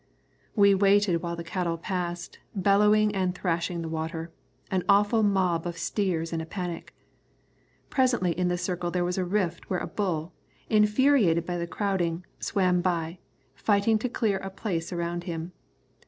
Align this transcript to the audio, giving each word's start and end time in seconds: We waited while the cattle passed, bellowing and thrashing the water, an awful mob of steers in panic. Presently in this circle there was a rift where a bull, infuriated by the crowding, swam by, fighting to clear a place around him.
We 0.55 0.73
waited 0.73 1.21
while 1.21 1.35
the 1.35 1.43
cattle 1.43 1.77
passed, 1.77 2.39
bellowing 2.55 3.13
and 3.13 3.35
thrashing 3.35 3.83
the 3.83 3.87
water, 3.87 4.31
an 4.71 4.81
awful 4.89 5.21
mob 5.21 5.67
of 5.67 5.77
steers 5.77 6.33
in 6.33 6.43
panic. 6.47 6.95
Presently 7.91 8.31
in 8.31 8.47
this 8.47 8.63
circle 8.63 8.89
there 8.89 9.05
was 9.05 9.19
a 9.19 9.23
rift 9.25 9.69
where 9.69 9.77
a 9.79 9.85
bull, 9.85 10.33
infuriated 10.71 11.45
by 11.45 11.59
the 11.59 11.67
crowding, 11.67 12.25
swam 12.39 12.81
by, 12.81 13.19
fighting 13.53 13.99
to 13.99 14.09
clear 14.09 14.37
a 14.39 14.49
place 14.49 14.91
around 14.91 15.25
him. 15.25 15.51